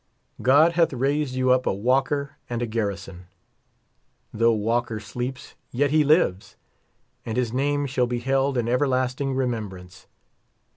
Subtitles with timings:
[0.41, 3.27] God hath raised you up a Walker and a Garrison.
[4.33, 6.55] Though Walker sleeps, yet he lives,
[7.23, 10.07] and his name shall be held in everlasting remembrance.